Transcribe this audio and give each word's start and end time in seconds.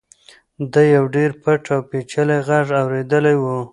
ده 0.71 0.81
یو 0.95 1.05
ډېر 1.15 1.31
پټ 1.41 1.63
او 1.75 1.81
پېچلی 1.89 2.39
غږ 2.47 2.67
اورېدلی 2.81 3.35
و. 3.41 3.43